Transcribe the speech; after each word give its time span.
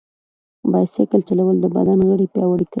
بایسکل 0.71 1.21
چلول 1.29 1.55
د 1.61 1.65
بدن 1.75 1.99
غړي 2.09 2.25
پیاوړي 2.33 2.65
کوي. 2.65 2.69